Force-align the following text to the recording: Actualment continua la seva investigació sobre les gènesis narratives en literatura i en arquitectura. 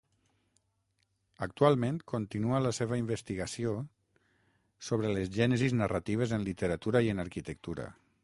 Actualment 1.47 1.99
continua 2.11 2.61
la 2.67 2.71
seva 2.77 2.97
investigació 3.01 3.75
sobre 4.89 5.11
les 5.17 5.31
gènesis 5.37 5.75
narratives 5.83 6.33
en 6.39 6.47
literatura 6.49 7.05
i 7.09 7.13
en 7.15 7.25
arquitectura. 7.27 7.87